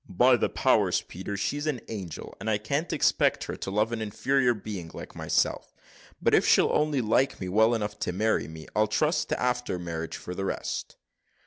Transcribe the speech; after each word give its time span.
"By 0.09 0.35
the 0.35 0.49
powers, 0.49 1.03
Peter, 1.03 1.37
she's 1.37 1.67
an 1.67 1.79
angel, 1.87 2.33
and 2.39 2.49
I 2.49 2.57
can't 2.57 2.91
expect 2.91 3.43
her 3.43 3.55
to 3.57 3.69
love 3.69 3.91
an 3.91 4.01
inferior 4.01 4.55
being 4.55 4.89
like 4.95 5.15
myself; 5.15 5.75
but 6.19 6.33
if 6.33 6.43
she'll 6.43 6.71
only 6.73 7.01
like 7.01 7.39
me 7.39 7.47
well 7.49 7.75
enough 7.75 7.99
to 7.99 8.11
marry 8.11 8.47
me, 8.47 8.65
I'll 8.75 8.87
trust 8.87 9.29
to 9.29 9.39
after 9.39 9.77
marriage 9.77 10.17
for 10.17 10.33
the 10.33 10.45
rest." 10.45 10.95